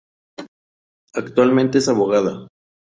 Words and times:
Actualmente 1.13 1.77
es 1.77 1.87
abogada. 1.87 2.47